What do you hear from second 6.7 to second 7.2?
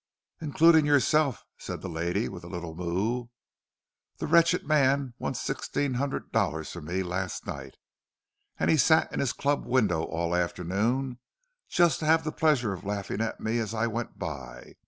from me